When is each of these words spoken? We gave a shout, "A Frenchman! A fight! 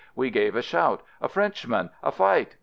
We 0.15 0.31
gave 0.31 0.55
a 0.55 0.63
shout, 0.63 1.03
"A 1.21 1.29
Frenchman! 1.29 1.91
A 2.01 2.11
fight! 2.11 2.55